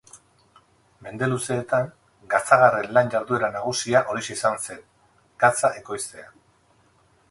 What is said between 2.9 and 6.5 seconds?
lan-jarduera nagusia horixe izan zen: gatza ekoiztea.